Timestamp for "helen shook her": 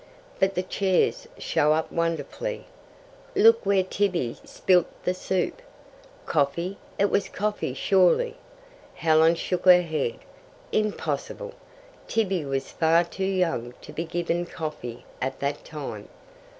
8.95-9.83